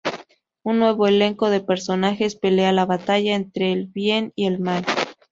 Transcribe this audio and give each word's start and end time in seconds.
Un 0.63 0.79
nuevo 0.79 1.05
elenco 1.05 1.51
de 1.51 1.59
personajes 1.61 2.35
pelea 2.35 2.71
la 2.71 2.87
batalla 2.87 3.35
entre 3.35 3.71
el 3.71 3.85
Bien 3.85 4.33
y 4.35 4.47
el 4.47 4.57
Mal. 4.59 4.83